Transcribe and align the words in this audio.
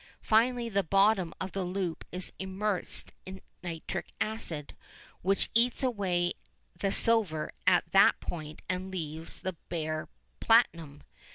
Finally 0.23 0.67
the 0.67 0.81
bottom 0.81 1.31
of 1.39 1.51
the 1.51 1.63
loop 1.63 2.03
is 2.11 2.33
immersed 2.39 3.13
in 3.23 3.39
nitric 3.61 4.07
acid, 4.19 4.75
which 5.21 5.51
eats 5.53 5.83
away 5.83 6.33
the 6.79 6.91
silver 6.91 7.51
at 7.67 7.83
that 7.91 8.19
point 8.19 8.63
and 8.67 8.89
leaves 8.89 9.41
the 9.41 9.53
bare 9.69 10.09
platinum. 10.39 11.03